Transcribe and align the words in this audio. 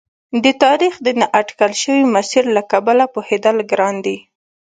د 0.43 0.45
تاریخ 0.63 0.93
د 1.05 1.07
نا 1.19 1.25
اټکل 1.39 1.71
شوي 1.81 2.03
مسیر 2.15 2.43
له 2.55 2.61
کبله 2.71 3.03
پوهېدل 3.13 3.57
ګران 3.71 3.95
دي. 4.05 4.17